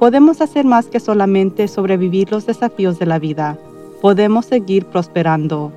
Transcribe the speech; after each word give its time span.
podemos 0.00 0.40
hacer 0.40 0.64
más 0.64 0.86
que 0.86 0.98
solamente 0.98 1.68
sobrevivir 1.68 2.32
los 2.32 2.46
desafíos 2.46 2.98
de 2.98 3.04
la 3.04 3.18
vida. 3.18 3.58
Podemos 4.00 4.46
seguir 4.46 4.86
prosperando. 4.86 5.72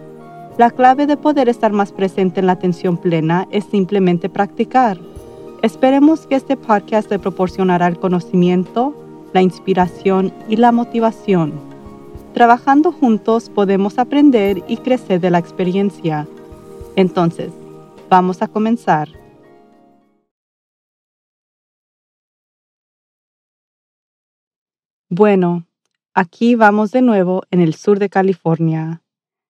La 0.57 0.71
clave 0.71 1.05
de 1.05 1.17
poder 1.17 1.49
estar 1.49 1.73
más 1.73 1.91
presente 1.91 2.39
en 2.39 2.45
la 2.45 2.53
atención 2.53 2.95
plena 2.95 3.49
es 3.51 3.65
simplemente 3.65 4.29
practicar. 4.29 4.97
Esperemos 5.61 6.25
que 6.25 6.35
este 6.35 6.55
podcast 6.55 7.11
le 7.11 7.19
proporcionará 7.19 7.85
el 7.87 7.99
conocimiento, 7.99 8.95
la 9.33 9.41
inspiración 9.41 10.31
y 10.47 10.55
la 10.55 10.71
motivación. 10.71 11.51
Trabajando 12.33 12.93
juntos 12.93 13.49
podemos 13.49 13.99
aprender 13.99 14.63
y 14.69 14.77
crecer 14.77 15.19
de 15.19 15.31
la 15.31 15.39
experiencia. 15.39 16.27
Entonces, 16.95 17.51
vamos 18.09 18.41
a 18.41 18.47
comenzar. 18.47 19.22
Bueno, 25.15 25.67
aquí 26.15 26.55
vamos 26.55 26.89
de 26.89 27.03
nuevo 27.03 27.43
en 27.51 27.59
el 27.59 27.75
sur 27.75 27.99
de 27.99 28.09
California. 28.09 29.03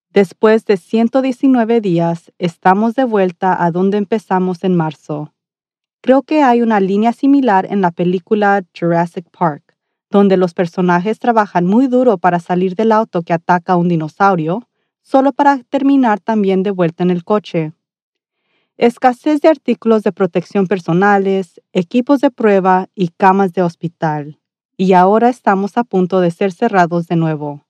Después 0.09 0.65
de 0.65 0.75
119 0.75 1.79
días, 1.79 2.33
estamos 2.37 2.95
de 2.95 3.05
vuelta 3.05 3.63
a 3.63 3.71
donde 3.71 3.97
empezamos 3.97 4.65
en 4.65 4.75
marzo. 4.75 5.33
Creo 6.01 6.21
que 6.23 6.43
hay 6.43 6.61
una 6.61 6.81
línea 6.81 7.13
similar 7.13 7.65
en 7.69 7.79
la 7.79 7.91
película 7.91 8.61
Jurassic 8.77 9.25
Park, 9.29 9.77
donde 10.09 10.35
los 10.35 10.53
personajes 10.53 11.17
trabajan 11.17 11.65
muy 11.65 11.87
duro 11.87 12.17
para 12.17 12.41
salir 12.41 12.75
del 12.75 12.91
auto 12.91 13.21
que 13.21 13.31
ataca 13.31 13.71
a 13.71 13.77
un 13.77 13.87
dinosaurio, 13.87 14.67
solo 15.01 15.31
para 15.31 15.59
terminar 15.69 16.19
también 16.19 16.63
de 16.63 16.71
vuelta 16.71 17.03
en 17.03 17.09
el 17.09 17.23
coche. 17.23 17.71
Escasez 18.75 19.39
de 19.39 19.47
artículos 19.47 20.03
de 20.03 20.11
protección 20.11 20.67
personales, 20.67 21.61
equipos 21.71 22.19
de 22.19 22.31
prueba 22.31 22.89
y 22.93 23.11
camas 23.17 23.53
de 23.53 23.61
hospital 23.61 24.41
y 24.77 24.93
ahora 24.93 25.29
estamos 25.29 25.77
a 25.77 25.83
punto 25.83 26.19
de 26.19 26.31
ser 26.31 26.51
cerrados 26.51 27.07
de 27.07 27.15
nuevo. 27.15 27.63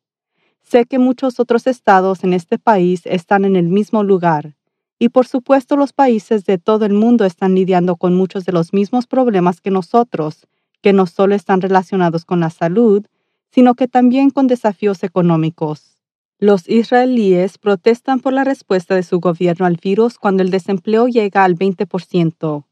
Sé 0.62 0.86
que 0.86 1.00
muchos 1.00 1.40
otros 1.40 1.68
estados 1.68 2.23
en 2.23 2.34
este 2.34 2.58
país 2.58 3.02
están 3.06 3.45
en 3.45 3.56
el 3.56 3.68
mismo 3.68 4.04
lugar, 4.04 4.56
y 5.00 5.10
por 5.10 5.28
supuesto 5.28 5.76
los 5.76 5.92
países 5.92 6.45
de 6.45 6.58
todo 6.58 6.86
el 6.86 6.94
mundo 6.94 7.26
están 7.26 7.56
lidiando 7.56 7.98
con 7.98 8.16
muchos 8.16 8.45
de 8.45 8.54
los 8.54 8.73
mismos 8.73 9.06
problemas 9.06 9.60
que 9.60 9.70
nosotros, 9.70 10.48
que 10.82 10.94
no 10.94 11.06
solo 11.06 11.36
están 11.36 11.62
relacionados 11.62 12.26
con 12.26 12.40
la 12.40 12.50
salud, 12.50 13.06
sino 13.52 13.76
que 13.76 13.88
también 13.88 14.30
con 14.30 14.48
desafíos 14.48 15.04
económicos. 15.04 15.98
Los 16.40 16.67
israelíes 16.67 17.58
protestan 17.58 18.20
por 18.20 18.34
la 18.34 18.44
respuesta 18.44 18.95
de 18.95 19.04
su 19.04 19.20
gobierno 19.20 19.66
al 19.66 19.78
virus 19.82 20.17
cuando 20.17 20.44
el 20.44 20.52
desempleo 20.52 21.08
llega 21.08 21.44
al 21.44 21.56
20%, 21.56 22.64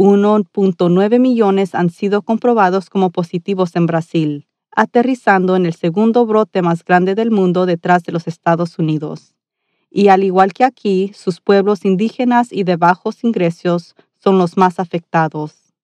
1.9 0.00 1.18
millones 1.18 1.74
han 1.74 1.90
sido 1.90 2.22
comprobados 2.22 2.88
como 2.88 3.10
positivos 3.10 3.76
en 3.76 3.84
Brasil, 3.84 4.48
aterrizando 4.74 5.56
en 5.56 5.66
el 5.66 5.74
segundo 5.74 6.24
brote 6.24 6.62
más 6.62 6.86
grande 6.86 7.14
del 7.14 7.30
mundo 7.30 7.66
detrás 7.66 8.04
de 8.04 8.12
los 8.12 8.26
Estados 8.26 8.78
Unidos. 8.78 9.34
Y 9.90 10.08
al 10.08 10.24
igual 10.24 10.54
que 10.54 10.64
aquí, 10.64 11.12
sus 11.14 11.42
pueblos 11.42 11.84
indígenas 11.84 12.50
y 12.50 12.64
de 12.64 12.76
bajos 12.76 13.24
ingresos 13.24 13.94
son 14.16 14.38
los 14.38 14.56
más 14.56 14.80
afectados. 14.80 15.74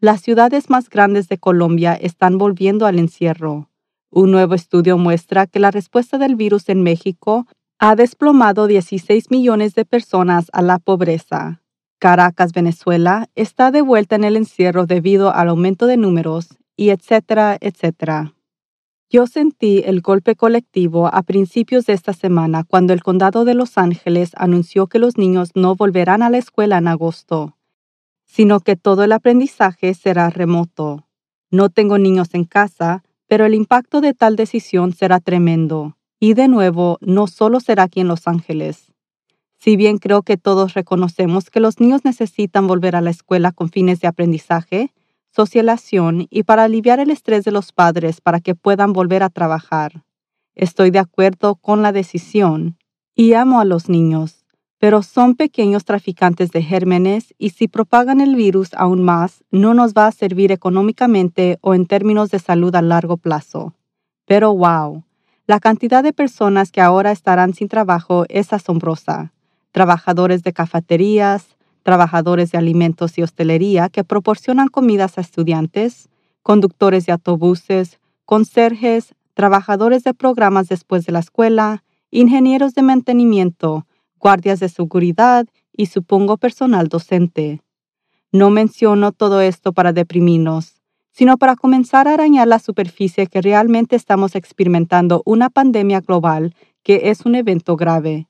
Las 0.00 0.20
ciudades 0.20 0.68
más 0.68 0.90
grandes 0.90 1.26
de 1.28 1.38
Colombia 1.38 1.94
están 1.94 2.36
volviendo 2.36 2.84
al 2.84 2.98
encierro. 2.98 3.70
Un 4.10 4.32
nuevo 4.32 4.54
estudio 4.54 4.98
muestra 4.98 5.46
que 5.46 5.60
la 5.60 5.70
respuesta 5.70 6.18
del 6.18 6.36
virus 6.36 6.68
en 6.68 6.82
México 6.82 7.46
ha 7.78 7.96
desplomado 7.96 8.66
16 8.66 9.30
millones 9.30 9.74
de 9.74 9.86
personas 9.86 10.50
a 10.52 10.60
la 10.60 10.78
pobreza, 10.78 11.62
Caracas, 11.98 12.52
Venezuela, 12.52 13.28
está 13.34 13.70
de 13.70 13.82
vuelta 13.82 14.16
en 14.16 14.24
el 14.24 14.36
encierro 14.36 14.86
debido 14.86 15.34
al 15.34 15.48
aumento 15.48 15.86
de 15.86 15.96
números 15.96 16.48
y 16.76 16.90
etcétera, 16.90 17.56
etcétera. 17.60 18.34
Yo 19.08 19.26
sentí 19.26 19.82
el 19.86 20.00
golpe 20.00 20.34
colectivo 20.34 21.06
a 21.06 21.22
principios 21.22 21.86
de 21.86 21.92
esta 21.92 22.12
semana 22.12 22.64
cuando 22.64 22.92
el 22.92 23.02
condado 23.02 23.44
de 23.44 23.54
Los 23.54 23.78
Ángeles 23.78 24.32
anunció 24.36 24.88
que 24.88 24.98
los 24.98 25.16
niños 25.16 25.52
no 25.54 25.76
volverán 25.76 26.22
a 26.22 26.30
la 26.30 26.38
escuela 26.38 26.78
en 26.78 26.88
agosto, 26.88 27.56
sino 28.24 28.60
que 28.60 28.76
todo 28.76 29.04
el 29.04 29.12
aprendizaje 29.12 29.94
será 29.94 30.28
remoto. 30.28 31.06
No 31.50 31.70
tengo 31.70 31.98
niños 31.98 32.34
en 32.34 32.44
casa, 32.44 33.04
pero 33.28 33.46
el 33.46 33.54
impacto 33.54 34.00
de 34.00 34.12
tal 34.12 34.36
decisión 34.36 34.92
será 34.92 35.20
tremendo. 35.20 35.96
Y 36.18 36.34
de 36.34 36.48
nuevo, 36.48 36.98
no 37.00 37.28
solo 37.28 37.60
será 37.60 37.84
aquí 37.84 38.00
en 38.00 38.08
Los 38.08 38.26
Ángeles. 38.26 38.92
Si 39.66 39.74
bien 39.74 39.98
creo 39.98 40.22
que 40.22 40.36
todos 40.36 40.74
reconocemos 40.74 41.50
que 41.50 41.58
los 41.58 41.80
niños 41.80 42.04
necesitan 42.04 42.68
volver 42.68 42.94
a 42.94 43.00
la 43.00 43.10
escuela 43.10 43.50
con 43.50 43.68
fines 43.68 43.98
de 43.98 44.06
aprendizaje, 44.06 44.92
socialización 45.34 46.28
y 46.30 46.44
para 46.44 46.62
aliviar 46.62 47.00
el 47.00 47.10
estrés 47.10 47.42
de 47.42 47.50
los 47.50 47.72
padres 47.72 48.20
para 48.20 48.38
que 48.38 48.54
puedan 48.54 48.92
volver 48.92 49.24
a 49.24 49.28
trabajar. 49.28 50.04
Estoy 50.54 50.92
de 50.92 51.00
acuerdo 51.00 51.56
con 51.56 51.82
la 51.82 51.90
decisión 51.90 52.78
y 53.16 53.32
amo 53.32 53.58
a 53.58 53.64
los 53.64 53.88
niños, 53.88 54.46
pero 54.78 55.02
son 55.02 55.34
pequeños 55.34 55.84
traficantes 55.84 56.52
de 56.52 56.62
gérmenes 56.62 57.34
y 57.36 57.50
si 57.50 57.66
propagan 57.66 58.20
el 58.20 58.36
virus 58.36 58.72
aún 58.72 59.02
más, 59.02 59.42
no 59.50 59.74
nos 59.74 59.94
va 59.94 60.06
a 60.06 60.12
servir 60.12 60.52
económicamente 60.52 61.58
o 61.60 61.74
en 61.74 61.86
términos 61.86 62.30
de 62.30 62.38
salud 62.38 62.72
a 62.76 62.82
largo 62.82 63.16
plazo. 63.16 63.74
Pero 64.26 64.54
wow, 64.54 65.02
la 65.48 65.58
cantidad 65.58 66.04
de 66.04 66.12
personas 66.12 66.70
que 66.70 66.80
ahora 66.80 67.10
estarán 67.10 67.52
sin 67.52 67.66
trabajo 67.66 68.26
es 68.28 68.52
asombrosa 68.52 69.32
trabajadores 69.76 70.42
de 70.42 70.54
cafeterías, 70.54 71.54
trabajadores 71.82 72.50
de 72.50 72.56
alimentos 72.56 73.18
y 73.18 73.22
hostelería 73.22 73.90
que 73.90 74.04
proporcionan 74.04 74.68
comidas 74.68 75.18
a 75.18 75.20
estudiantes, 75.20 76.08
conductores 76.42 77.04
de 77.04 77.12
autobuses, 77.12 78.00
conserjes, 78.24 79.14
trabajadores 79.34 80.02
de 80.02 80.14
programas 80.14 80.68
después 80.68 81.04
de 81.04 81.12
la 81.12 81.18
escuela, 81.18 81.84
ingenieros 82.10 82.72
de 82.72 82.80
mantenimiento, 82.80 83.86
guardias 84.18 84.60
de 84.60 84.70
seguridad 84.70 85.44
y 85.74 85.84
supongo 85.84 86.38
personal 86.38 86.88
docente. 86.88 87.60
No 88.32 88.48
menciono 88.48 89.12
todo 89.12 89.42
esto 89.42 89.74
para 89.74 89.92
deprimirnos, 89.92 90.80
sino 91.12 91.36
para 91.36 91.54
comenzar 91.54 92.08
a 92.08 92.14
arañar 92.14 92.48
la 92.48 92.60
superficie 92.60 93.26
que 93.26 93.42
realmente 93.42 93.94
estamos 93.94 94.36
experimentando 94.36 95.20
una 95.26 95.50
pandemia 95.50 96.00
global 96.00 96.54
que 96.82 97.10
es 97.10 97.26
un 97.26 97.34
evento 97.34 97.76
grave 97.76 98.26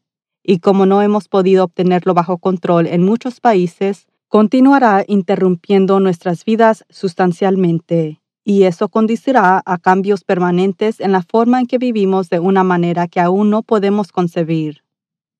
y 0.47 0.61
como 0.61 0.87
no 0.87 1.03
hemos 1.03 1.29
podido 1.29 1.65
obtenerlo 1.65 2.15
bajo 2.15 2.39
control 2.39 2.87
en 2.87 3.03
muchos 3.03 3.41
países, 3.41 4.07
continuará 4.29 5.05
interrumpiendo 5.09 5.99
nuestras 5.99 6.45
vidas 6.45 6.85
sustancialmente, 6.89 8.21
y 8.45 8.63
eso 8.63 8.89
conducirá 8.89 9.61
a 9.67 9.79
cambios 9.79 10.23
permanentes 10.23 11.01
en 11.01 11.11
la 11.11 11.23
forma 11.23 11.59
en 11.59 11.67
que 11.67 11.79
vivimos 11.79 12.31
de 12.31 12.39
una 12.39 12.63
manera 12.63 13.09
que 13.09 13.19
aún 13.19 13.51
no 13.51 13.63
podemos 13.63 14.13
concebir. 14.13 14.85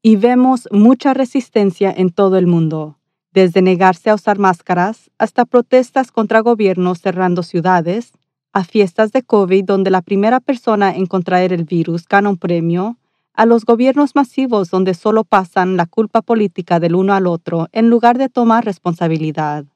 Y 0.03 0.17
vemos 0.17 0.69
mucha 0.73 1.15
resistencia 1.15 1.95
en 1.97 2.11
todo 2.11 2.37
el 2.37 2.49
mundo, 2.49 2.99
desde 3.33 3.63
negarse 3.63 4.11
a 4.11 4.15
usar 4.17 4.41
máscaras 4.41 5.11
hasta 5.19 5.45
protestas 5.45 6.11
contra 6.11 6.41
gobiernos 6.41 7.01
cerrando 7.01 7.45
ciudades, 7.45 8.13
a 8.53 8.65
fiestas 8.65 9.13
de 9.13 9.23
COVID 9.23 9.65
donde 9.65 9.91
la 9.91 10.03
primera 10.03 10.41
persona 10.41 10.97
en 10.97 11.07
contraer 11.07 11.53
el 11.53 11.65
virus 11.65 12.09
gana 12.09 12.31
un 12.31 12.39
premio, 12.39 12.97
a 13.37 13.45
los 13.45 13.67
gobiernos 13.67 14.15
masivos 14.15 14.71
donde 14.71 14.95
solo 14.95 15.23
pasan 15.23 15.77
la 15.77 15.85
culpa 15.85 16.23
política 16.23 16.81
del 16.81 16.95
uno 16.95 17.13
al 17.13 17.27
otro 17.27 17.69
en 17.73 17.91
lugar 17.91 18.17
de 18.17 18.31
tomar 18.31 18.65
responsabilidad. 18.65 19.67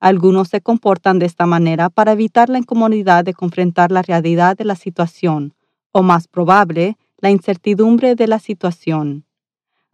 Algunos 0.00 0.48
se 0.48 0.62
comportan 0.62 1.18
de 1.18 1.26
esta 1.26 1.44
manera 1.44 1.90
para 1.90 2.12
evitar 2.12 2.48
la 2.48 2.58
incomodidad 2.58 3.24
de 3.24 3.34
confrontar 3.34 3.92
la 3.92 4.02
realidad 4.02 4.56
de 4.56 4.64
la 4.64 4.74
situación, 4.74 5.54
o 5.92 6.02
más 6.02 6.28
probable, 6.28 6.96
la 7.18 7.30
incertidumbre 7.30 8.14
de 8.14 8.26
la 8.26 8.38
situación. 8.38 9.26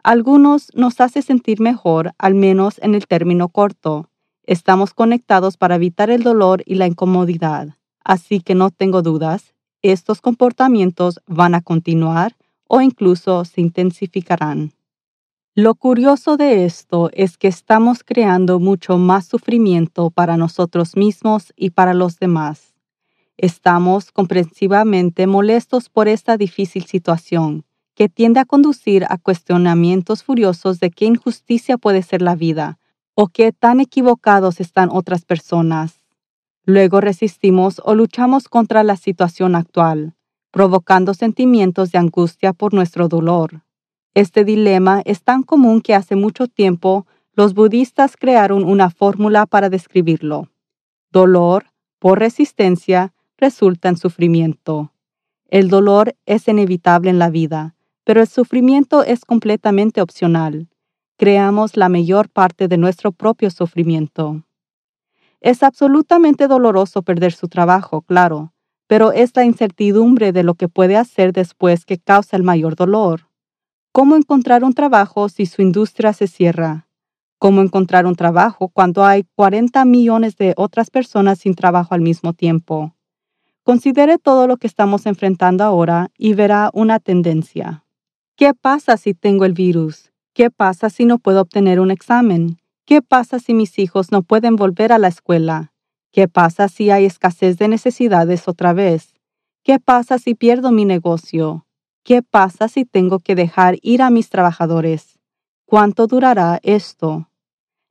Algunos 0.03 0.71
nos 0.73 0.99
hace 1.01 1.21
sentir 1.21 1.59
mejor, 1.59 2.13
al 2.17 2.33
menos 2.33 2.79
en 2.81 2.95
el 2.95 3.07
término 3.07 3.49
corto. 3.49 4.09
Estamos 4.43 4.93
conectados 4.93 5.57
para 5.57 5.75
evitar 5.75 6.09
el 6.09 6.23
dolor 6.23 6.63
y 6.65 6.75
la 6.75 6.87
incomodidad. 6.87 7.75
Así 8.03 8.39
que 8.39 8.55
no 8.55 8.71
tengo 8.71 9.01
dudas, 9.01 9.53
estos 9.81 10.21
comportamientos 10.21 11.19
van 11.27 11.55
a 11.55 11.61
continuar 11.61 12.35
o 12.73 12.79
incluso 12.79 13.43
se 13.43 13.59
intensificarán. 13.59 14.71
Lo 15.53 15.75
curioso 15.75 16.37
de 16.37 16.63
esto 16.63 17.09
es 17.11 17.37
que 17.37 17.49
estamos 17.49 18.01
creando 18.05 18.61
mucho 18.61 18.97
más 18.97 19.25
sufrimiento 19.25 20.09
para 20.09 20.37
nosotros 20.37 20.95
mismos 20.95 21.51
y 21.57 21.71
para 21.71 21.93
los 21.93 22.17
demás. 22.17 22.73
Estamos 23.35 24.13
comprensivamente 24.13 25.27
molestos 25.27 25.89
por 25.89 26.07
esta 26.07 26.37
difícil 26.37 26.85
situación, 26.85 27.65
que 27.93 28.07
tiende 28.07 28.39
a 28.39 28.45
conducir 28.45 29.03
a 29.09 29.17
cuestionamientos 29.17 30.23
furiosos 30.23 30.79
de 30.79 30.91
qué 30.91 31.07
injusticia 31.07 31.77
puede 31.77 32.01
ser 32.03 32.21
la 32.21 32.35
vida 32.35 32.79
o 33.15 33.27
qué 33.27 33.51
tan 33.51 33.81
equivocados 33.81 34.61
están 34.61 34.87
otras 34.89 35.25
personas. 35.25 35.99
Luego 36.63 37.01
resistimos 37.01 37.81
o 37.83 37.95
luchamos 37.95 38.47
contra 38.47 38.83
la 38.83 38.95
situación 38.95 39.55
actual, 39.55 40.15
provocando 40.51 41.13
sentimientos 41.13 41.91
de 41.91 41.97
angustia 41.97 42.53
por 42.53 42.73
nuestro 42.73 43.07
dolor. 43.07 43.63
Este 44.13 44.43
dilema 44.43 45.01
es 45.05 45.23
tan 45.23 45.43
común 45.43 45.81
que 45.81 45.95
hace 45.95 46.15
mucho 46.15 46.47
tiempo 46.47 47.07
los 47.33 47.53
budistas 47.53 48.17
crearon 48.17 48.65
una 48.65 48.89
fórmula 48.89 49.45
para 49.45 49.69
describirlo. 49.69 50.49
Dolor 51.11 51.67
por 51.97 52.19
resistencia 52.19 53.13
resulta 53.37 53.89
en 53.89 53.97
sufrimiento. 53.97 54.91
El 55.47 55.69
dolor 55.69 56.15
es 56.25 56.47
inevitable 56.47 57.09
en 57.09 57.19
la 57.19 57.29
vida, 57.29 57.75
pero 58.03 58.21
el 58.21 58.27
sufrimiento 58.27 59.03
es 59.03 59.23
completamente 59.23 60.01
opcional. 60.01 60.67
Creamos 61.17 61.77
la 61.77 61.87
mayor 61.87 62.29
parte 62.29 62.67
de 62.67 62.77
nuestro 62.77 63.11
propio 63.11 63.49
sufrimiento. 63.49 64.43
Es 65.39 65.63
absolutamente 65.63 66.47
doloroso 66.47 67.01
perder 67.01 67.33
su 67.33 67.47
trabajo, 67.47 68.01
claro, 68.01 68.53
pero 68.91 69.13
es 69.13 69.33
la 69.37 69.45
incertidumbre 69.45 70.33
de 70.33 70.43
lo 70.43 70.55
que 70.55 70.67
puede 70.67 70.97
hacer 70.97 71.31
después 71.31 71.85
que 71.85 71.97
causa 71.97 72.35
el 72.35 72.43
mayor 72.43 72.75
dolor. 72.75 73.29
¿Cómo 73.93 74.17
encontrar 74.17 74.65
un 74.65 74.73
trabajo 74.73 75.29
si 75.29 75.45
su 75.45 75.61
industria 75.61 76.11
se 76.11 76.27
cierra? 76.27 76.89
¿Cómo 77.39 77.61
encontrar 77.61 78.05
un 78.05 78.15
trabajo 78.15 78.67
cuando 78.67 79.05
hay 79.05 79.23
40 79.35 79.85
millones 79.85 80.35
de 80.35 80.53
otras 80.57 80.89
personas 80.89 81.39
sin 81.39 81.55
trabajo 81.55 81.95
al 81.95 82.01
mismo 82.01 82.33
tiempo? 82.33 82.93
Considere 83.63 84.17
todo 84.17 84.45
lo 84.45 84.57
que 84.57 84.67
estamos 84.67 85.05
enfrentando 85.05 85.63
ahora 85.63 86.11
y 86.17 86.33
verá 86.33 86.69
una 86.73 86.99
tendencia. 86.99 87.85
¿Qué 88.35 88.53
pasa 88.53 88.97
si 88.97 89.13
tengo 89.13 89.45
el 89.45 89.53
virus? 89.53 90.11
¿Qué 90.33 90.51
pasa 90.51 90.89
si 90.89 91.05
no 91.05 91.17
puedo 91.17 91.39
obtener 91.39 91.79
un 91.79 91.91
examen? 91.91 92.57
¿Qué 92.83 93.01
pasa 93.01 93.39
si 93.39 93.53
mis 93.53 93.79
hijos 93.79 94.11
no 94.11 94.21
pueden 94.21 94.57
volver 94.57 94.91
a 94.91 94.97
la 94.97 95.07
escuela? 95.07 95.70
¿Qué 96.11 96.27
pasa 96.27 96.67
si 96.67 96.89
hay 96.89 97.05
escasez 97.05 97.57
de 97.57 97.69
necesidades 97.69 98.49
otra 98.49 98.73
vez? 98.73 99.13
¿Qué 99.63 99.79
pasa 99.79 100.17
si 100.17 100.35
pierdo 100.35 100.71
mi 100.73 100.83
negocio? 100.83 101.65
¿Qué 102.03 102.21
pasa 102.21 102.67
si 102.67 102.83
tengo 102.83 103.19
que 103.19 103.33
dejar 103.33 103.77
ir 103.81 104.01
a 104.01 104.09
mis 104.09 104.29
trabajadores? 104.29 105.19
¿Cuánto 105.65 106.07
durará 106.07 106.59
esto? 106.63 107.29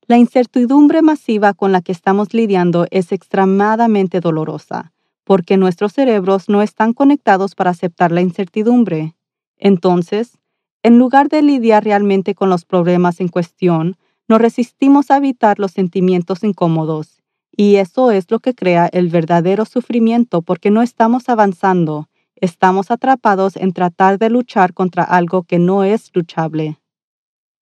La 0.07 0.19
incertidumbre 0.19 1.01
masiva 1.01 1.55
con 1.55 1.73
la 1.73 1.81
que 1.81 1.93
estamos 1.93 2.35
lidiando 2.35 2.87
es 2.91 3.11
extremadamente 3.11 4.21
dolorosa, 4.21 4.93
porque 5.25 5.57
nuestros 5.57 5.95
cerebros 5.95 6.51
no 6.51 6.61
están 6.61 6.93
conectados 6.93 7.55
para 7.55 7.71
aceptar 7.71 8.13
la 8.13 8.21
incertidumbre. 8.21 9.15
Entonces, 9.57 10.37
en 10.83 10.99
lugar 10.99 11.31
de 11.31 11.41
lidiar 11.41 11.85
realmente 11.85 12.35
con 12.35 12.51
los 12.51 12.67
problemas 12.67 13.21
en 13.21 13.29
cuestión, 13.29 13.97
nos 14.29 14.43
resistimos 14.43 15.11
a 15.11 15.17
evitar 15.17 15.59
los 15.59 15.71
sentimientos 15.71 16.45
incómodos, 16.45 17.20
y 17.57 17.77
eso 17.77 18.11
es 18.11 18.31
lo 18.31 18.41
que 18.41 18.55
crea 18.55 18.89
el 18.93 19.09
verdadero 19.09 19.65
sufrimiento 19.65 20.43
porque 20.43 20.71
no 20.71 20.83
estamos 20.83 21.29
avanzando, 21.29 22.09
estamos 22.37 22.91
atrapados 22.91 23.57
en 23.57 23.73
tratar 23.73 24.19
de 24.19 24.31
luchar 24.31 24.75
contra 24.75 25.05
algo 25.05 25.43
que 25.43 25.59
no 25.59 25.85
es 25.85 26.11
luchable. 26.15 26.79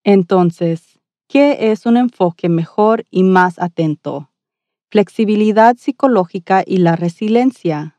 Entonces, 0.04 0.98
¿qué 1.26 1.70
es 1.72 1.86
un 1.86 1.96
enfoque 1.96 2.48
mejor 2.48 3.04
y 3.10 3.22
más 3.22 3.58
atento? 3.58 4.30
Flexibilidad 4.90 5.76
psicológica 5.76 6.62
y 6.66 6.78
la 6.78 6.96
resiliencia. 6.96 7.98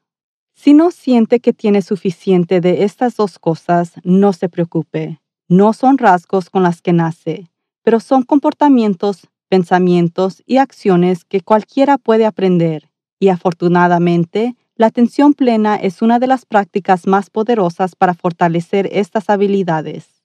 Si 0.55 0.73
no 0.73 0.91
siente 0.91 1.39
que 1.39 1.53
tiene 1.53 1.81
suficiente 1.81 2.61
de 2.61 2.83
estas 2.83 3.15
dos 3.15 3.39
cosas, 3.39 3.93
no 4.03 4.33
se 4.33 4.49
preocupe. 4.49 5.21
No 5.47 5.73
son 5.73 5.97
rasgos 5.97 6.49
con 6.49 6.63
las 6.63 6.81
que 6.81 6.93
nace, 6.93 7.49
pero 7.83 7.99
son 7.99 8.23
comportamientos, 8.23 9.29
pensamientos 9.49 10.43
y 10.45 10.57
acciones 10.57 11.25
que 11.25 11.41
cualquiera 11.41 11.97
puede 11.97 12.25
aprender. 12.25 12.89
Y 13.19 13.27
afortunadamente, 13.29 14.55
la 14.75 14.87
atención 14.87 15.33
plena 15.33 15.75
es 15.75 16.01
una 16.01 16.19
de 16.19 16.27
las 16.27 16.45
prácticas 16.45 17.05
más 17.05 17.29
poderosas 17.29 17.97
para 17.97 18.13
fortalecer 18.13 18.87
estas 18.93 19.29
habilidades. 19.29 20.19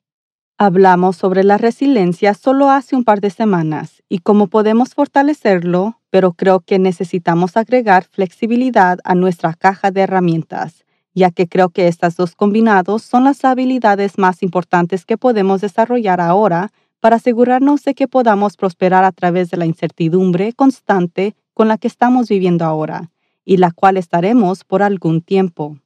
Hablamos 0.56 1.16
sobre 1.16 1.42
la 1.42 1.58
resiliencia 1.58 2.32
solo 2.34 2.70
hace 2.70 2.94
un 2.94 3.02
par 3.02 3.20
de 3.20 3.30
semanas 3.30 4.04
y 4.08 4.18
cómo 4.20 4.46
podemos 4.46 4.94
fortalecerlo, 4.94 6.00
pero 6.10 6.32
creo 6.32 6.60
que 6.60 6.78
necesitamos 6.78 7.56
agregar 7.56 8.04
flexibilidad 8.04 9.00
a 9.02 9.16
nuestra 9.16 9.54
caja 9.54 9.90
de 9.90 10.02
herramientas, 10.02 10.84
ya 11.12 11.32
que 11.32 11.48
creo 11.48 11.70
que 11.70 11.88
estas 11.88 12.14
dos 12.14 12.36
combinados 12.36 13.02
son 13.02 13.24
las 13.24 13.44
habilidades 13.44 14.16
más 14.16 14.44
importantes 14.44 15.04
que 15.04 15.18
podemos 15.18 15.60
desarrollar 15.60 16.20
ahora 16.20 16.70
para 17.04 17.16
asegurarnos 17.16 17.82
de 17.82 17.94
que 17.94 18.08
podamos 18.08 18.56
prosperar 18.56 19.04
a 19.04 19.12
través 19.12 19.50
de 19.50 19.58
la 19.58 19.66
incertidumbre 19.66 20.54
constante 20.54 21.36
con 21.52 21.68
la 21.68 21.76
que 21.76 21.86
estamos 21.86 22.30
viviendo 22.30 22.64
ahora 22.64 23.10
y 23.44 23.58
la 23.58 23.72
cual 23.72 23.98
estaremos 23.98 24.64
por 24.64 24.82
algún 24.82 25.20
tiempo. 25.20 25.76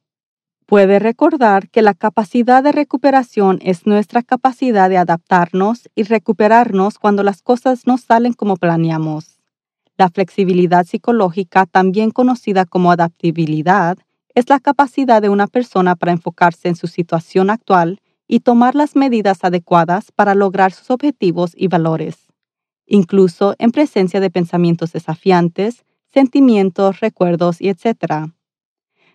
Puede 0.65 0.97
recordar 0.97 1.67
que 1.67 1.81
la 1.81 1.93
capacidad 1.93 2.63
de 2.63 2.71
recuperación 2.71 3.59
es 3.61 3.85
nuestra 3.85 4.23
capacidad 4.23 4.89
de 4.89 4.95
adaptarnos 4.95 5.89
y 5.93 6.03
recuperarnos 6.03 6.97
cuando 6.99 7.21
las 7.21 7.41
cosas 7.41 7.85
no 7.85 7.97
salen 7.97 8.31
como 8.31 8.55
planeamos. 8.55 9.41
La 9.97 10.07
flexibilidad 10.07 10.85
psicológica, 10.85 11.65
también 11.65 12.11
conocida 12.11 12.63
como 12.63 12.93
adaptabilidad, 12.93 13.97
es 14.35 14.47
la 14.47 14.61
capacidad 14.61 15.21
de 15.21 15.27
una 15.27 15.47
persona 15.47 15.97
para 15.97 16.13
enfocarse 16.13 16.69
en 16.69 16.77
su 16.77 16.87
situación 16.87 17.49
actual 17.49 17.99
y 18.29 18.41
tomar 18.41 18.75
las 18.75 18.95
medidas 18.95 19.39
adecuadas 19.43 20.11
para 20.11 20.35
lograr 20.35 20.71
sus 20.71 20.91
objetivos 20.91 21.51
y 21.55 21.67
valores, 21.67 22.27
incluso 22.85 23.55
en 23.57 23.71
presencia 23.71 24.19
de 24.19 24.29
pensamientos 24.29 24.93
desafiantes, 24.93 25.83
sentimientos, 26.13 26.99
recuerdos 26.99 27.57
etc. 27.59 28.31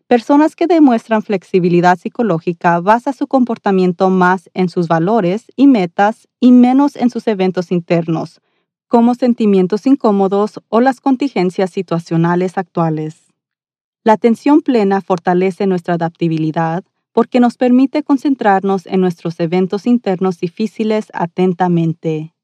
Personas 0.09 0.57
que 0.57 0.67
demuestran 0.67 1.23
flexibilidad 1.23 1.97
psicológica 1.97 2.81
basan 2.81 3.15
su 3.15 3.29
comportamiento 3.29 4.11
más 4.11 4.51
en 4.53 4.69
sus 4.69 4.89
valores 4.89 5.47
y 5.55 5.69
metas 5.69 6.29
y 6.41 6.51
menos 6.51 6.97
en 6.97 7.09
sus 7.09 7.29
eventos 7.29 7.71
internos, 7.71 8.41
como 8.89 9.15
sentimientos 9.15 9.87
incómodos 9.87 10.61
o 10.69 10.81
las 10.81 11.01
contingencias 11.01 11.71
situacionales 11.71 12.59
actuales. 12.59 13.33
La 14.03 14.15
atención 14.15 14.61
plena 14.61 15.01
fortalece 15.01 15.69
nuestra 15.69 15.95
adaptabilidad 15.95 16.85
porque 17.15 17.39
nos 17.39 17.57
permite 17.57 18.03
concentrarnos 18.03 18.87
en 18.87 19.01
nuestros 19.01 19.39
eventos 19.39 19.87
internos 19.87 20.41
difíciles 20.41 21.07
atentamente. 21.15 22.35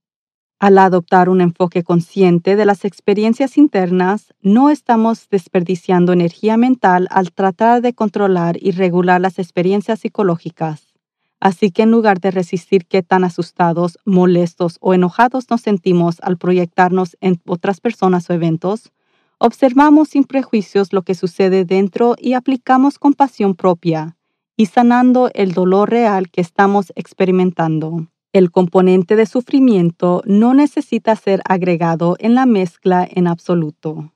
Al 0.60 0.78
adoptar 0.78 1.28
un 1.28 1.40
enfoque 1.40 1.82
consciente 1.82 2.54
de 2.54 2.64
las 2.64 2.84
experiencias 2.84 3.58
internas, 3.58 4.32
no 4.42 4.70
estamos 4.70 5.28
desperdiciando 5.28 6.12
energía 6.12 6.56
mental 6.56 7.08
al 7.10 7.32
tratar 7.32 7.82
de 7.82 7.94
controlar 7.94 8.58
y 8.60 8.70
regular 8.70 9.20
las 9.20 9.40
experiencias 9.40 9.98
psicológicas. 10.00 10.94
Así 11.40 11.72
que 11.72 11.82
en 11.82 11.90
lugar 11.90 12.20
de 12.20 12.30
resistir 12.30 12.86
qué 12.86 13.02
tan 13.02 13.24
asustados, 13.24 13.98
molestos 14.04 14.76
o 14.80 14.94
enojados 14.94 15.50
nos 15.50 15.62
sentimos 15.62 16.18
al 16.20 16.36
proyectarnos 16.36 17.16
en 17.20 17.40
otras 17.44 17.80
personas 17.80 18.30
o 18.30 18.34
eventos, 18.34 18.92
observamos 19.38 20.10
sin 20.10 20.22
prejuicios 20.22 20.92
lo 20.92 21.02
que 21.02 21.16
sucede 21.16 21.64
dentro 21.64 22.14
y 22.18 22.34
aplicamos 22.34 22.98
compasión 22.98 23.54
propia, 23.54 24.18
y 24.60 24.66
sanando 24.66 25.30
el 25.32 25.52
dolor 25.54 25.88
real 25.88 26.28
que 26.28 26.42
estamos 26.42 26.92
experimentando. 26.94 28.08
El 28.30 28.50
componente 28.50 29.16
de 29.16 29.24
sufrimiento 29.24 30.20
no 30.26 30.52
necesita 30.52 31.16
ser 31.16 31.40
agregado 31.46 32.16
en 32.18 32.34
la 32.34 32.44
mezcla 32.44 33.08
en 33.10 33.26
absoluto. 33.26 34.12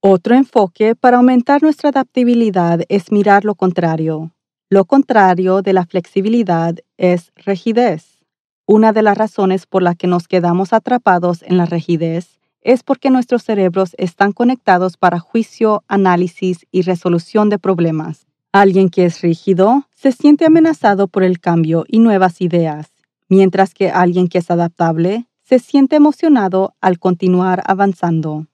Otro 0.00 0.34
enfoque 0.34 0.96
para 0.96 1.18
aumentar 1.18 1.62
nuestra 1.62 1.90
adaptabilidad 1.90 2.80
es 2.88 3.12
mirar 3.12 3.44
lo 3.44 3.54
contrario. 3.54 4.32
Lo 4.68 4.84
contrario 4.84 5.62
de 5.62 5.74
la 5.74 5.86
flexibilidad 5.86 6.74
es 6.96 7.30
rigidez. 7.36 8.18
Una 8.66 8.92
de 8.92 9.02
las 9.02 9.16
razones 9.16 9.66
por 9.66 9.84
la 9.84 9.94
que 9.94 10.08
nos 10.08 10.26
quedamos 10.26 10.72
atrapados 10.72 11.44
en 11.44 11.56
la 11.56 11.66
rigidez 11.66 12.40
es 12.62 12.82
porque 12.82 13.10
nuestros 13.10 13.44
cerebros 13.44 13.94
están 13.96 14.32
conectados 14.32 14.96
para 14.96 15.20
juicio, 15.20 15.84
análisis 15.86 16.66
y 16.72 16.82
resolución 16.82 17.48
de 17.48 17.60
problemas. 17.60 18.26
Alguien 18.52 18.90
que 18.90 19.06
es 19.06 19.22
rígido 19.22 19.88
se 19.94 20.12
siente 20.12 20.44
amenazado 20.44 21.08
por 21.08 21.22
el 21.24 21.40
cambio 21.40 21.84
y 21.88 21.98
nuevas 21.98 22.40
ideas 22.40 22.92
mientras 23.28 23.72
que 23.72 23.90
alguien 23.90 24.28
que 24.28 24.38
es 24.38 24.50
adaptable 24.50 25.26
se 25.42 25.58
siente 25.58 25.96
emocionado 25.96 26.74
al 26.82 26.98
continuar 26.98 27.62
avanzando. 27.64 28.46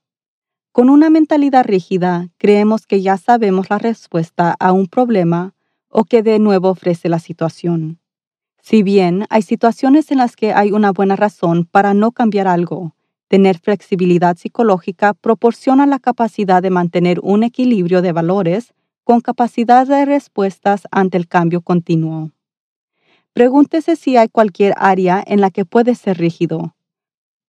Con 0.71 0.88
una 0.88 1.11
mentalidad 1.11 1.64
rígida, 1.64 2.28
creemos 2.38 2.87
que 2.87 3.02
ya 3.02 3.17
sabemos 3.17 3.71
la 3.71 3.78
respuesta 3.78 4.55
a 4.61 4.73
un 4.73 4.87
problema 4.87 5.55
o 5.88 6.05
que 6.05 6.23
de 6.23 6.38
nuevo 6.38 6.69
ofrece 6.69 7.09
la 7.09 7.19
situación. 7.19 7.99
Si 8.62 8.85
bien 8.85 9.26
hay 9.31 9.43
situaciones 9.43 10.12
en 10.12 10.19
las 10.19 10.37
que 10.37 10.52
hay 10.52 10.71
una 10.71 10.93
buena 10.93 11.17
razón 11.17 11.64
para 11.64 11.93
no 11.93 12.12
cambiar 12.12 12.47
algo, 12.47 12.95
Tener 13.28 13.59
flexibilidad 13.59 14.38
psicológica 14.38 15.12
proporciona 15.12 15.85
la 15.85 15.99
capacidad 15.99 16.62
de 16.62 16.71
mantener 16.71 17.21
un 17.23 17.43
equilibrio 17.43 18.00
de 18.00 18.12
valores 18.12 18.73
con 19.09 19.23
capacidad 19.23 19.87
de 19.87 20.05
respuestas 20.05 20.83
ante 20.91 21.17
el 21.17 21.29
cambio 21.29 21.62
continuo. 21.62 22.31
Pregúntese 23.33 23.97
si 23.97 24.19
hay 24.19 24.29
cualquier 24.29 24.75
área 24.77 25.25
en 25.27 25.41
la 25.41 25.49
que 25.49 25.65
puede 25.65 25.95
ser 25.95 26.19
rígido. 26.19 26.77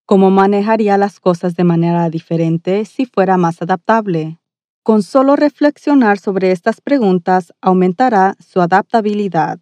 ¿Cómo 0.06 0.32
manejaría 0.32 0.98
las 0.98 1.20
cosas 1.20 1.58
de 1.58 1.66
manera 1.66 2.10
diferente 2.10 2.86
si 2.86 3.06
fuera 3.06 3.36
más 3.36 3.62
adaptable? 3.62 4.40
Con 4.84 5.04
solo 5.04 5.36
reflexionar 5.36 6.18
sobre 6.18 6.54
estas 6.54 6.80
preguntas 6.80 7.52
aumentará 7.60 8.38
su 8.40 8.62
adaptabilidad. 8.62 9.60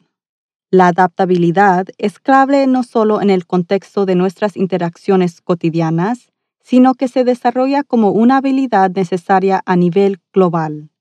La 0.69 0.89
adaptabilidad 0.89 1.87
es 1.97 2.19
clave 2.19 2.67
no 2.67 2.83
solo 2.83 3.23
en 3.23 3.31
el 3.31 3.47
contexto 3.47 4.05
de 4.05 4.13
nuestras 4.13 4.55
interacciones 4.55 5.41
cotidianas, 5.41 6.31
sino 6.61 6.93
que 6.93 7.07
se 7.07 7.23
desarrolla 7.23 7.81
como 7.81 8.11
una 8.11 8.37
habilidad 8.37 8.91
necesaria 8.91 9.63
a 9.65 9.75
nivel 9.75 10.19
global. 10.31 10.91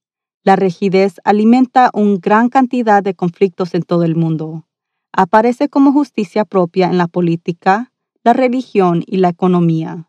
La 0.46 0.54
rigidez 0.54 1.16
alimenta 1.24 1.90
una 1.92 2.18
gran 2.22 2.50
cantidad 2.50 3.02
de 3.02 3.14
conflictos 3.14 3.74
en 3.74 3.82
todo 3.82 4.04
el 4.04 4.14
mundo. 4.14 4.64
Aparece 5.10 5.68
como 5.68 5.90
justicia 5.90 6.44
propia 6.44 6.86
en 6.86 6.98
la 6.98 7.08
política, 7.08 7.92
la 8.22 8.32
religión 8.32 9.02
y 9.08 9.16
la 9.16 9.30
economía. 9.30 10.08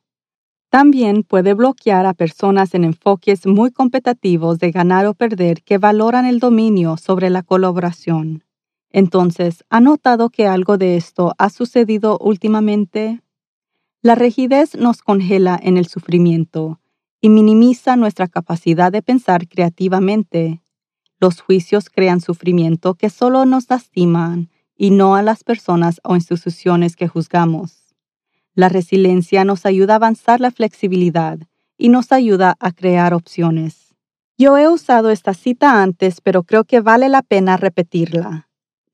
También 0.69 1.23
puede 1.23 1.55
bloquear 1.55 2.05
a 2.05 2.13
personas 2.13 2.75
en 2.75 2.83
enfoques 2.83 3.47
muy 3.47 3.71
competitivos 3.71 4.59
de 4.59 4.69
ganar 4.69 5.07
o 5.07 5.15
perder 5.15 5.63
que 5.63 5.79
valoran 5.79 6.27
el 6.27 6.37
dominio 6.37 6.97
sobre 6.97 7.31
la 7.31 7.41
colaboración. 7.41 8.43
Entonces, 8.91 9.63
¿ha 9.71 9.81
notado 9.81 10.29
que 10.29 10.45
algo 10.45 10.77
de 10.77 10.97
esto 10.97 11.33
ha 11.39 11.49
sucedido 11.49 12.19
últimamente? 12.21 13.23
La 14.03 14.13
rigidez 14.13 14.75
nos 14.75 15.01
congela 15.01 15.59
en 15.59 15.77
el 15.77 15.87
sufrimiento 15.87 16.79
y 17.21 17.29
minimiza 17.29 17.95
nuestra 17.95 18.27
capacidad 18.27 18.91
de 18.91 19.01
pensar 19.01 19.47
creativamente. 19.47 20.61
Los 21.19 21.41
juicios 21.41 21.89
crean 21.89 22.21
sufrimiento 22.21 22.93
que 22.93 23.09
solo 23.09 23.45
nos 23.45 23.69
lastiman 23.69 24.49
y 24.75 24.91
no 24.91 25.15
a 25.15 25.21
las 25.21 25.43
personas 25.43 25.99
o 26.03 26.15
instituciones 26.15 26.95
que 26.95 27.07
juzgamos. 27.07 27.95
La 28.53 28.69
resiliencia 28.69 29.45
nos 29.45 29.65
ayuda 29.65 29.93
a 29.93 29.95
avanzar 29.97 30.39
la 30.39 30.51
flexibilidad 30.51 31.39
y 31.77 31.89
nos 31.89 32.11
ayuda 32.11 32.55
a 32.59 32.71
crear 32.71 33.13
opciones. 33.13 33.95
Yo 34.37 34.57
he 34.57 34.67
usado 34.67 35.09
esta 35.09 35.33
cita 35.33 35.81
antes, 35.81 36.21
pero 36.21 36.43
creo 36.43 36.63
que 36.63 36.81
vale 36.81 37.09
la 37.09 37.23
pena 37.23 37.57
repetirla 37.57 38.47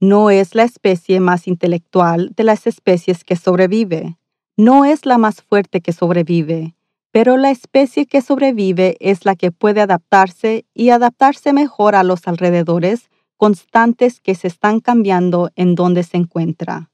no 0.03 0.29
es 0.29 0.53
la 0.53 0.63
especie 0.63 1.21
más 1.21 1.47
intelectual 1.47 2.33
de 2.35 2.43
las 2.43 2.67
especies 2.67 3.23
que 3.23 3.37
sobrevive, 3.37 4.17
no 4.57 4.83
es 4.83 5.05
la 5.05 5.17
más 5.17 5.41
fuerte 5.41 5.79
que 5.79 5.93
sobrevive, 5.93 6.75
pero 7.13 7.37
la 7.37 7.49
especie 7.49 8.05
que 8.05 8.21
sobrevive 8.21 8.97
es 8.99 9.23
la 9.23 9.37
que 9.37 9.53
puede 9.53 9.79
adaptarse 9.79 10.65
y 10.73 10.89
adaptarse 10.89 11.53
mejor 11.53 11.95
a 11.95 12.03
los 12.03 12.27
alrededores 12.27 13.09
constantes 13.37 14.19
que 14.19 14.35
se 14.35 14.47
están 14.47 14.81
cambiando 14.81 15.49
en 15.55 15.75
donde 15.75 16.03
se 16.03 16.17
encuentra. 16.17 16.89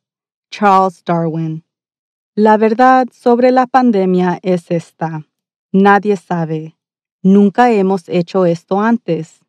Charles 0.51 1.03
Darwin. 1.03 1.63
La 2.35 2.57
verdad 2.57 3.07
sobre 3.11 3.49
la 3.51 3.65
pandemia 3.65 4.37
es 4.43 4.69
esta. 4.69 5.25
Nadie 5.71 6.17
sabe. 6.17 6.75
Nunca 7.23 7.71
hemos 7.71 8.07
hecho 8.09 8.45
esto 8.45 8.79
antes. 8.79 9.39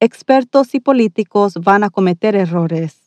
Expertos 0.00 0.74
y 0.74 0.80
políticos 0.80 1.54
van 1.62 1.84
a 1.84 1.90
cometer 1.90 2.34
errores 2.34 3.02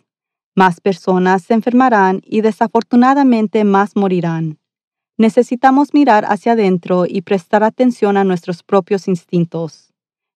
más 0.56 0.80
personas 0.80 1.44
se 1.44 1.54
enfermarán 1.54 2.22
y 2.24 2.42
desafortunadamente 2.42 3.66
más 3.66 3.96
morirán. 3.96 4.58
Necesitamos 5.18 5.94
mirar 5.94 6.26
hacia 6.26 6.54
adentro 6.54 7.06
y 7.08 7.22
prestar 7.22 7.64
atención 7.64 8.18
a 8.18 8.26
nuestros 8.26 8.64
propios 8.64 9.08
instintos. 9.08 9.94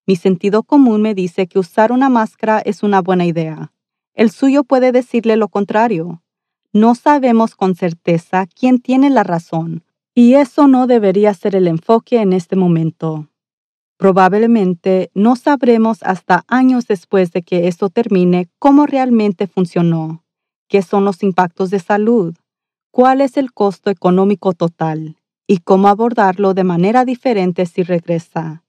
Mi 0.08 0.16
sentido 0.16 0.64
común 0.64 1.02
me 1.02 1.14
dice 1.14 1.48
que 1.48 1.60
usar 1.60 1.92
una 1.92 2.08
máscara 2.08 2.60
es 2.60 2.82
una 2.82 3.02
buena 3.02 3.26
idea. 3.26 3.74
El 4.14 4.32
suyo 4.32 4.64
puede 4.64 4.92
decirle 4.92 5.36
lo 5.36 5.50
contrario. 5.50 6.24
No 6.72 6.96
sabemos 6.96 7.56
con 7.56 7.76
certeza 7.76 8.48
quién 8.48 8.80
tiene 8.80 9.10
la 9.10 9.24
razón, 9.24 9.84
y 10.16 10.36
eso 10.36 10.68
no 10.68 10.88
debería 10.88 11.34
ser 11.34 11.56
el 11.56 11.68
enfoque 11.68 12.22
en 12.22 12.32
este 12.32 12.56
momento. 12.56 13.28
Probablemente 13.98 15.12
no 15.14 15.36
sabremos 15.36 16.04
hasta 16.04 16.46
años 16.48 16.88
después 16.88 17.32
de 17.34 17.42
que 17.42 17.68
esto 17.68 17.90
termine 17.90 18.48
cómo 18.58 18.86
realmente 18.86 19.46
funcionó, 19.46 20.24
qué 20.70 20.82
son 20.82 21.04
los 21.04 21.22
impactos 21.22 21.70
de 21.70 21.80
salud, 21.80 22.34
cuál 22.92 23.22
es 23.22 23.38
el 23.38 23.54
costo 23.54 23.90
económico 23.90 24.54
total 24.54 25.18
y 25.48 25.58
cómo 25.60 25.88
abordarlo 25.88 26.54
de 26.54 26.64
manera 26.64 27.06
diferente 27.06 27.66
si 27.66 27.84
regresa. 27.84 28.64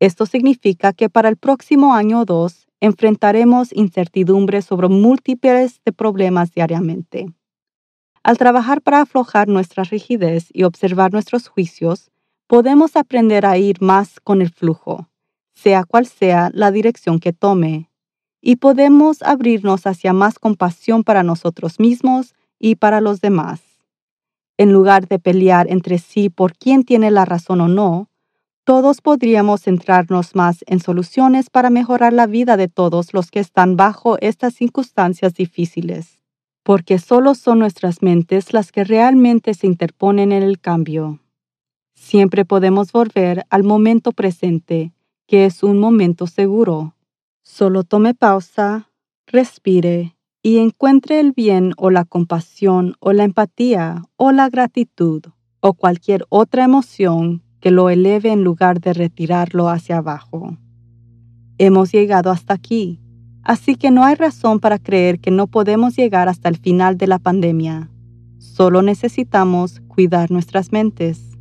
Esto 0.00 0.26
significa 0.26 0.92
que 0.92 1.08
para 1.08 1.28
el 1.28 1.36
próximo 1.36 1.94
año 1.94 2.20
o 2.20 2.24
dos 2.24 2.66
enfrentaremos 2.80 3.72
incertidumbre 3.72 4.60
sobre 4.62 4.88
múltiples 4.88 5.80
de 5.84 5.92
problemas 5.92 6.52
diariamente. 6.52 7.26
Al 8.22 8.38
trabajar 8.38 8.80
para 8.80 9.02
aflojar 9.02 9.48
nuestra 9.48 9.84
rigidez 9.84 10.48
y 10.52 10.64
observar 10.64 11.12
nuestros 11.12 11.48
juicios, 11.48 12.10
podemos 12.46 12.96
aprender 12.96 13.46
a 13.46 13.58
ir 13.58 13.80
más 13.80 14.20
con 14.20 14.42
el 14.42 14.50
flujo, 14.50 15.08
sea 15.54 15.84
cual 15.84 16.06
sea 16.06 16.50
la 16.52 16.70
dirección 16.70 17.20
que 17.20 17.32
tome, 17.32 17.90
y 18.40 18.56
podemos 18.56 19.22
abrirnos 19.22 19.86
hacia 19.86 20.12
más 20.12 20.38
compasión 20.38 21.04
para 21.04 21.22
nosotros 21.22 21.80
mismos 21.80 22.34
y 22.64 22.76
para 22.76 23.02
los 23.02 23.20
demás. 23.20 23.60
En 24.56 24.72
lugar 24.72 25.06
de 25.06 25.18
pelear 25.18 25.70
entre 25.70 25.98
sí 25.98 26.30
por 26.30 26.56
quién 26.56 26.82
tiene 26.82 27.10
la 27.10 27.26
razón 27.26 27.60
o 27.60 27.68
no, 27.68 28.08
todos 28.64 29.02
podríamos 29.02 29.60
centrarnos 29.60 30.34
más 30.34 30.64
en 30.66 30.80
soluciones 30.80 31.50
para 31.50 31.68
mejorar 31.68 32.14
la 32.14 32.26
vida 32.26 32.56
de 32.56 32.68
todos 32.68 33.12
los 33.12 33.30
que 33.30 33.40
están 33.40 33.76
bajo 33.76 34.16
estas 34.20 34.54
circunstancias 34.54 35.34
difíciles, 35.34 36.22
porque 36.62 36.98
solo 36.98 37.34
son 37.34 37.58
nuestras 37.58 38.00
mentes 38.00 38.54
las 38.54 38.72
que 38.72 38.84
realmente 38.84 39.52
se 39.52 39.66
interponen 39.66 40.32
en 40.32 40.42
el 40.42 40.58
cambio. 40.58 41.20
Siempre 41.94 42.46
podemos 42.46 42.92
volver 42.92 43.44
al 43.50 43.62
momento 43.62 44.10
presente, 44.12 44.94
que 45.26 45.44
es 45.44 45.62
un 45.62 45.78
momento 45.78 46.26
seguro. 46.26 46.94
Solo 47.42 47.84
tome 47.84 48.14
pausa, 48.14 48.88
respire 49.26 50.13
y 50.46 50.58
encuentre 50.58 51.20
el 51.20 51.32
bien 51.32 51.72
o 51.78 51.90
la 51.90 52.04
compasión 52.04 52.96
o 53.00 53.14
la 53.14 53.24
empatía 53.24 54.02
o 54.16 54.30
la 54.30 54.50
gratitud 54.50 55.22
o 55.60 55.72
cualquier 55.72 56.26
otra 56.28 56.64
emoción 56.64 57.42
que 57.60 57.70
lo 57.70 57.88
eleve 57.88 58.30
en 58.30 58.44
lugar 58.44 58.78
de 58.78 58.92
retirarlo 58.92 59.70
hacia 59.70 59.96
abajo. 59.96 60.58
Hemos 61.56 61.92
llegado 61.92 62.30
hasta 62.30 62.52
aquí, 62.52 63.00
así 63.42 63.76
que 63.76 63.90
no 63.90 64.04
hay 64.04 64.16
razón 64.16 64.60
para 64.60 64.78
creer 64.78 65.18
que 65.18 65.30
no 65.30 65.46
podemos 65.46 65.96
llegar 65.96 66.28
hasta 66.28 66.50
el 66.50 66.58
final 66.58 66.98
de 66.98 67.06
la 67.06 67.18
pandemia. 67.18 67.88
Solo 68.36 68.82
necesitamos 68.82 69.80
cuidar 69.88 70.30
nuestras 70.30 70.72
mentes. 70.72 71.38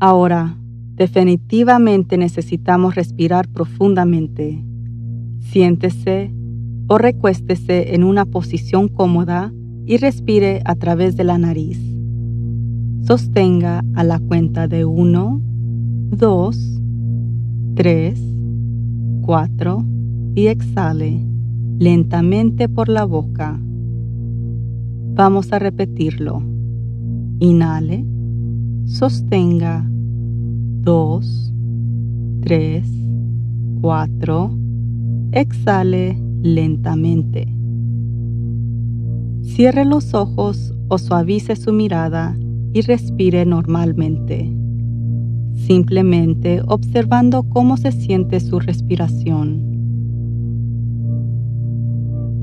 Ahora, 0.00 0.58
definitivamente 0.98 2.18
necesitamos 2.18 2.96
respirar 2.96 3.48
profundamente. 3.48 4.64
Siéntese 5.38 6.32
o 6.88 6.98
recuéstese 6.98 7.94
en 7.94 8.04
una 8.04 8.26
posición 8.26 8.88
cómoda 8.88 9.52
y 9.86 9.96
respire 9.96 10.60
a 10.64 10.74
través 10.74 11.16
de 11.16 11.24
la 11.24 11.38
nariz. 11.38 11.80
Sostenga 13.06 13.84
a 13.94 14.04
la 14.04 14.18
cuenta 14.18 14.68
de 14.68 14.84
1, 14.84 15.40
2, 16.10 16.82
3, 17.76 18.20
4 19.22 19.84
y 20.34 20.46
exhale 20.48 21.24
lentamente 21.78 22.68
por 22.68 22.88
la 22.88 23.04
boca. 23.04 23.58
Vamos 25.14 25.52
a 25.52 25.58
repetirlo. 25.58 26.42
Inhale 27.38 28.04
sostenga 28.88 29.88
2, 30.88 31.52
3, 32.40 32.82
4, 33.82 34.50
exhale 35.32 36.16
lentamente. 36.40 37.46
Cierre 39.42 39.84
los 39.84 40.14
ojos 40.14 40.72
o 40.88 40.96
suavice 40.96 41.56
su 41.56 41.74
mirada 41.74 42.38
y 42.72 42.80
respire 42.80 43.44
normalmente, 43.44 44.50
simplemente 45.66 46.62
observando 46.66 47.42
cómo 47.42 47.76
se 47.76 47.92
siente 47.92 48.40
su 48.40 48.58
respiración. 48.58 49.60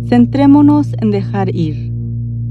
Centrémonos 0.08 0.94
en 1.02 1.10
dejar 1.10 1.50
ir 1.56 1.96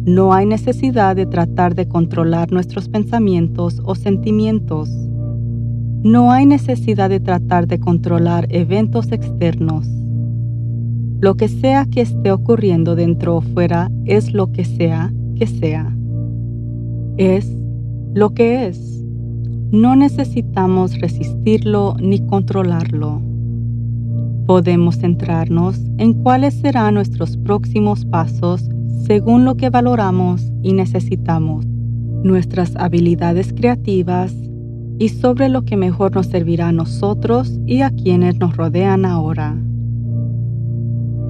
no 0.07 0.35
hay 0.35 0.45
necesidad 0.45 1.17
de 1.17 1.25
tratar 1.25 1.75
de 1.75 1.89
controlar 1.89 2.53
nuestros 2.53 2.91
pensamientos 2.91 3.81
o 3.85 3.95
sentimientos. 3.95 4.91
No 6.05 6.31
hay 6.31 6.45
necesidad 6.45 7.09
de 7.09 7.19
tratar 7.19 7.67
de 7.67 7.81
controlar 7.81 8.47
eventos 8.51 9.11
externos. 9.11 9.89
Lo 11.19 11.35
que 11.35 11.49
sea 11.49 11.87
que 11.87 12.03
esté 12.03 12.31
ocurriendo 12.31 12.95
dentro 12.95 13.37
o 13.37 13.41
fuera 13.41 13.91
es 14.05 14.35
lo 14.35 14.53
que 14.53 14.67
sea 14.67 15.15
que 15.35 15.47
sea. 15.47 15.97
Es 17.17 17.51
lo 18.13 18.35
que 18.35 18.67
es. 18.67 19.03
No 19.71 19.97
necesitamos 19.97 21.01
resistirlo 21.01 21.97
ni 21.99 22.21
controlarlo. 22.27 23.23
Podemos 24.45 24.99
centrarnos 24.99 25.81
en 25.97 26.13
cuáles 26.23 26.53
serán 26.53 26.97
nuestros 26.97 27.39
próximos 27.39 28.05
pasos 28.05 28.69
según 29.07 29.47
lo 29.47 29.55
que 29.55 29.71
valoramos 29.71 30.53
y 30.63 30.75
necesitamos, 30.75 31.65
nuestras 32.23 32.77
habilidades 32.77 33.55
creativas 33.55 34.35
y 34.99 35.09
sobre 35.09 35.49
lo 35.49 35.65
que 35.65 35.77
mejor 35.77 36.15
nos 36.15 36.27
servirá 36.27 36.69
a 36.69 36.73
nosotros 36.73 37.59
y 37.67 37.81
a 37.81 37.91
quienes 37.91 38.39
nos 38.39 38.57
rodean 38.57 39.05
ahora. 39.05 39.57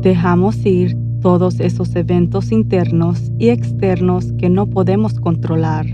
Dejamos 0.02 0.64
ir 0.66 0.96
todos 1.20 1.58
esos 1.60 1.96
eventos 1.96 2.52
internos 2.52 3.32
y 3.38 3.48
externos 3.48 4.32
que 4.32 4.50
no 4.50 4.66
podemos 4.66 5.18
controlar. 5.18 5.86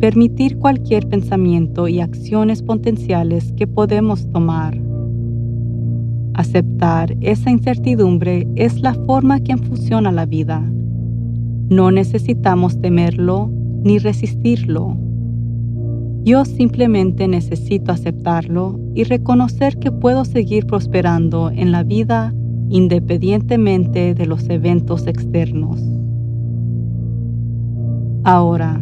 Permitir 0.00 0.58
cualquier 0.58 1.08
pensamiento 1.08 1.86
y 1.86 2.00
acciones 2.00 2.62
potenciales 2.62 3.52
que 3.52 3.68
podemos 3.68 4.28
tomar. 4.32 4.76
Aceptar 6.34 7.16
esa 7.20 7.50
incertidumbre 7.50 8.48
es 8.56 8.80
la 8.80 8.94
forma 9.06 9.38
que 9.40 9.56
funciona 9.56 10.10
la 10.10 10.26
vida. 10.26 10.60
No 11.68 11.92
necesitamos 11.92 12.80
temerlo 12.80 13.48
ni 13.84 13.98
resistirlo. 13.98 15.05
Yo 16.26 16.44
simplemente 16.44 17.28
necesito 17.28 17.92
aceptarlo 17.92 18.80
y 18.96 19.04
reconocer 19.04 19.78
que 19.78 19.92
puedo 19.92 20.24
seguir 20.24 20.66
prosperando 20.66 21.52
en 21.52 21.70
la 21.70 21.84
vida 21.84 22.34
independientemente 22.68 24.12
de 24.12 24.26
los 24.26 24.48
eventos 24.48 25.06
externos. 25.06 25.80
Ahora, 28.24 28.80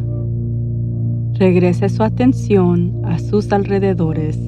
regrese 1.34 1.90
su 1.90 2.02
atención 2.02 3.02
a 3.04 3.18
sus 3.18 3.52
alrededores. 3.52 4.38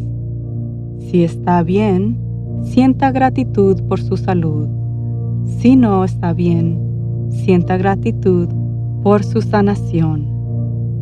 Si 1.00 1.22
está 1.22 1.62
bien, 1.62 2.18
sienta 2.62 3.12
gratitud 3.12 3.78
por 3.82 4.00
su 4.00 4.16
salud. 4.16 4.68
Si 5.58 5.76
no 5.76 6.02
está 6.02 6.32
bien, 6.32 6.78
sienta 7.28 7.76
gratitud 7.76 8.48
por 9.02 9.22
su 9.22 9.42
sanación. 9.42 10.36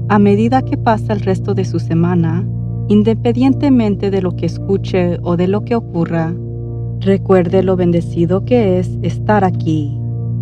A 0.09 0.19
medida 0.19 0.63
que 0.63 0.77
pasa 0.77 1.13
el 1.13 1.21
resto 1.21 1.55
de 1.55 1.65
su 1.65 1.79
semana, 1.79 2.47
independientemente 2.89 4.11
de 4.11 4.23
lo 4.23 4.37
que 4.37 4.47
escuche 4.47 5.19
o 5.23 5.37
de 5.37 5.49
lo 5.49 5.65
que 5.65 5.75
ocurra, 5.75 6.35
Recuerde 7.05 7.63
lo 7.63 7.77
bendecido 7.77 8.47
que 8.47 8.79
es 8.79 8.99
estar 9.03 9.45
aquí 9.45 9.95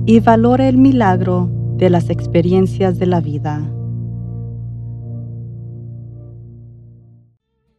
y 0.06 0.20
valore 0.20 0.68
el 0.68 0.76
milagro 0.76 1.50
de 1.76 1.90
las 1.90 2.08
experiencias 2.08 3.00
de 3.00 3.06
la 3.06 3.20
vida. 3.20 3.68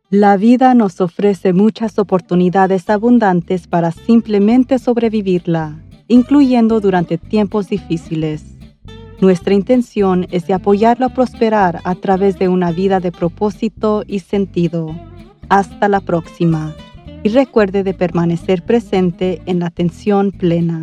La 0.10 0.36
vida 0.36 0.74
nos 0.74 1.00
ofrece 1.00 1.54
muchas 1.54 1.98
oportunidades 1.98 2.90
abundantes 2.90 3.68
para 3.68 3.92
simplemente 3.92 4.78
sobrevivirla, 4.80 5.80
incluyendo 6.10 6.82
durante 6.82 7.18
tiempos 7.18 7.70
difíciles. 7.70 8.53
Nuestra 9.22 9.54
intención 9.54 10.28
es 10.32 10.48
de 10.48 10.54
apoyarlo 10.54 11.06
a 11.06 11.10
prosperar 11.10 11.80
a 11.84 11.96
través 11.96 12.40
de 12.40 12.50
una 12.50 12.72
vida 12.72 13.00
de 13.00 13.12
propósito 13.12 14.04
y 14.08 14.20
sentido. 14.20 14.96
Hasta 15.50 15.88
la 15.88 16.00
próxima 16.00 16.76
y 17.24 17.30
recuerde 17.30 17.84
de 17.84 17.94
permanecer 17.94 18.64
presente 18.64 19.42
en 19.46 19.60
la 19.60 19.68
atención 19.68 20.32
plena. 20.32 20.82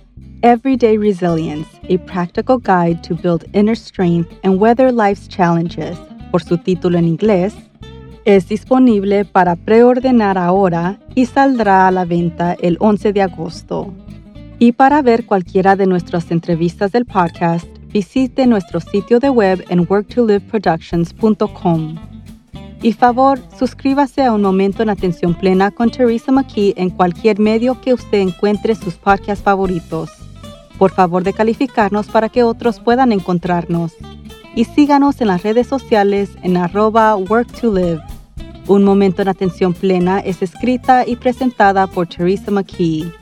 Everyday 0.45 0.99
Resilience, 0.99 1.67
A 1.89 1.97
Practical 2.05 2.59
Guide 2.59 3.03
to 3.05 3.15
Build 3.15 3.47
Inner 3.55 3.75
Strength 3.75 4.31
and 4.43 4.61
Weather 4.61 4.93
Life's 4.93 5.27
Challenges, 5.27 5.97
por 6.31 6.43
su 6.43 6.59
título 6.59 6.99
en 6.99 7.09
inglés, 7.09 7.55
es 8.27 8.47
disponible 8.47 9.25
para 9.25 9.57
preordenar 9.57 10.37
ahora 10.37 11.01
y 11.15 11.25
saldrá 11.25 11.89
a 11.89 11.91
la 11.91 12.05
venta 12.05 12.59
el 12.61 12.77
11 12.79 13.15
de 13.15 13.23
agosto. 13.23 13.95
Y 14.59 14.73
para 14.73 15.01
ver 15.01 15.25
cualquiera 15.25 15.77
de 15.77 15.87
nuestras 15.87 16.31
entrevistas 16.31 16.93
del 16.93 17.07
podcast, 17.07 17.67
visite 17.91 18.47
nuestro 18.47 18.81
sitio 18.81 19.21
de 19.21 19.31
web 19.31 19.65
en 19.71 19.87
worktoliveproductions.com. 19.89 21.95
Y 22.83 22.93
favor, 22.93 23.39
suscríbase 23.59 24.25
a 24.25 24.35
Un 24.35 24.43
Momento 24.43 24.83
en 24.83 24.91
Atención 24.91 25.33
Plena 25.33 25.71
con 25.71 25.91
Teresa 25.91 26.31
McKee 26.31 26.75
en 26.77 26.91
cualquier 26.91 27.41
medio 27.41 27.81
que 27.81 27.95
usted 27.95 28.19
encuentre 28.19 28.75
sus 28.75 28.97
podcasts 28.97 29.43
favoritos. 29.43 30.24
Por 30.79 30.91
favor 30.91 31.23
de 31.23 31.33
calificarnos 31.33 32.07
para 32.07 32.29
que 32.29 32.43
otros 32.43 32.81
puedan 32.81 33.13
encontrarnos. 33.13 33.93
Y 34.55 34.65
síganos 34.65 35.21
en 35.21 35.29
las 35.29 35.43
redes 35.43 35.67
sociales 35.67 36.31
en 36.43 36.57
arroba 36.57 37.17
worktolive. 37.17 38.01
Un 38.67 38.85
momento 38.85 39.23
en 39.23 39.29
atención 39.29 39.75
plena 39.75 40.21
es 40.21 40.41
escrita 40.41 41.07
y 41.07 41.17
presentada 41.17 41.87
por 41.87 42.07
Teresa 42.07 42.51
McKee. 42.51 43.13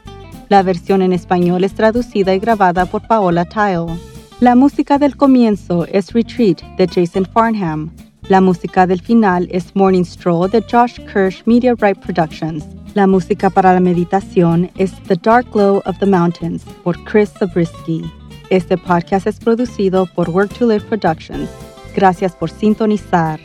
La 0.48 0.62
versión 0.62 1.02
en 1.02 1.12
español 1.12 1.64
es 1.64 1.74
traducida 1.74 2.34
y 2.34 2.38
grabada 2.38 2.86
por 2.86 3.06
Paola 3.06 3.44
Tile. 3.44 3.98
La 4.38 4.54
música 4.54 4.98
del 4.98 5.16
comienzo 5.16 5.86
es 5.86 6.12
Retreat 6.12 6.60
de 6.76 6.86
Jason 6.86 7.24
Farnham. 7.24 7.90
La 8.28 8.40
música 8.40 8.86
del 8.86 9.00
final 9.00 9.48
es 9.50 9.74
Morning 9.74 10.04
Stroll 10.04 10.50
de 10.50 10.62
Josh 10.70 11.00
Kirsch 11.12 11.42
Media 11.46 11.74
Right 11.74 11.98
Productions. 11.98 12.64
La 12.94 13.06
música 13.06 13.48
para 13.48 13.72
la 13.72 13.80
meditación 13.80 14.70
es 14.76 14.92
The 15.04 15.16
Dark 15.16 15.50
Glow 15.50 15.80
of 15.86 15.98
the 15.98 16.04
Mountains 16.04 16.62
por 16.84 17.02
Chris 17.04 17.30
Zabriskie. 17.38 18.04
Este 18.50 18.76
podcast 18.76 19.26
es 19.26 19.40
producido 19.40 20.06
por 20.14 20.28
Work 20.28 20.58
to 20.58 20.66
Live 20.66 20.84
Productions. 20.84 21.48
Gracias 21.96 22.36
por 22.36 22.50
sintonizar. 22.50 23.40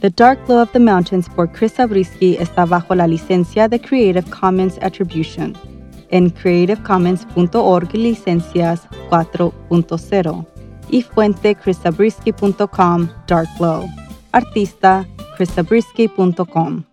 The 0.00 0.10
Dark 0.10 0.38
Glow 0.46 0.62
of 0.62 0.70
the 0.70 0.78
Mountains 0.78 1.28
por 1.28 1.50
Chris 1.50 1.74
Zabriskie 1.74 2.36
está 2.40 2.64
bajo 2.64 2.94
la 2.94 3.08
licencia 3.08 3.66
de 3.66 3.80
Creative 3.80 4.22
Commons 4.30 4.78
Attribution 4.80 5.54
en 6.10 6.30
creativecommons.org 6.30 7.92
licencias 7.94 8.88
4.0 9.10 10.46
y 10.90 11.02
fuente 11.02 11.56
chriszabriskie.com 11.56 13.08
Dark 13.26 13.48
Glow. 13.58 13.88
Artista 14.30 15.04
chriszabriskie.com 15.36 16.84